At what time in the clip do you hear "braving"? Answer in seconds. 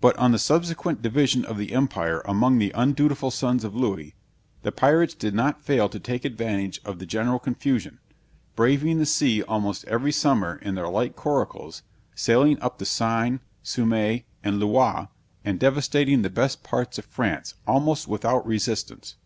8.56-8.96